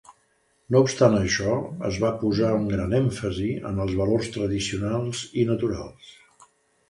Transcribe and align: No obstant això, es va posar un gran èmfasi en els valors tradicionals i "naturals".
No 0.75 0.79
obstant 0.85 1.17
això, 1.17 1.57
es 1.89 1.99
va 2.03 2.09
posar 2.23 2.49
un 2.61 2.65
gran 2.71 2.95
èmfasi 3.01 3.49
en 3.71 3.83
els 3.85 3.93
valors 4.01 4.31
tradicionals 4.37 5.21
i 5.43 5.45
"naturals". 5.53 6.11